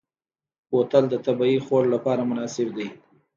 [0.69, 2.87] بوتل د طبعي خوړ لپاره مناسب دی.